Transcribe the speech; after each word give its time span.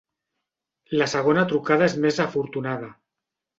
La 1.01 1.09
segona 1.11 1.45
trucada 1.53 1.91
és 1.91 1.99
més 2.07 2.19
afortunada. 2.27 2.93